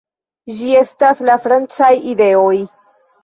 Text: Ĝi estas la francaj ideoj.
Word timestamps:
Ĝi 0.59 0.71
estas 0.77 1.21
la 1.29 1.35
francaj 1.45 1.91
ideoj. 2.13 2.57